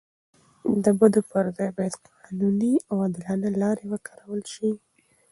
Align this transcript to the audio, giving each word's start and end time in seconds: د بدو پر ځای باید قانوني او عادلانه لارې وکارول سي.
د 0.83 0.85
بدو 0.99 1.21
پر 1.31 1.45
ځای 1.57 1.69
باید 1.77 1.95
قانوني 2.17 2.73
او 2.89 2.95
عادلانه 3.03 3.49
لارې 3.61 3.85
وکارول 3.93 4.41
سي. 4.53 4.69